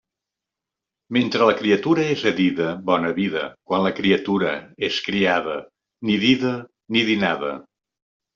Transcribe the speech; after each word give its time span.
Mentre 1.17 1.49
la 1.49 1.53
criatura 1.59 2.05
és 2.13 2.23
a 2.31 2.33
dida, 2.39 2.69
bona 2.87 3.11
vida; 3.19 3.43
quan 3.73 3.85
la 3.89 3.93
criatura 4.01 4.55
és 4.89 4.99
criada, 5.11 5.59
ni 6.11 6.17
dida 6.25 6.57
ni 6.97 7.07
dinada. 7.13 7.55